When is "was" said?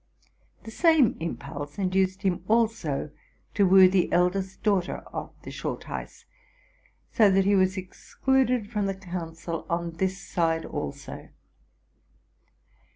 7.53-7.77